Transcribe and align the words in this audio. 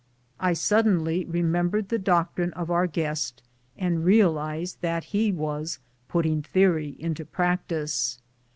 I 0.39 0.53
suddenly 0.53 1.25
remembered 1.25 1.89
the 1.89 1.99
doc 1.99 2.35
trine 2.35 2.51
of 2.53 2.71
our 2.71 2.87
guest, 2.87 3.43
and 3.77 4.03
realized 4.03 4.81
that 4.81 5.03
he 5.03 5.31
was 5.31 5.77
putting 6.07 6.43
the 6.53 6.65
ory 6.65 6.95
into 6.97 7.23
practice. 7.23 8.19